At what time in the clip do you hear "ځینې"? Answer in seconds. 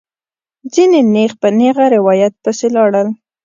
0.73-0.99